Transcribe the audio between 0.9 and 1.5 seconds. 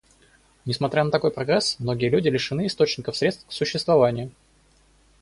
на такой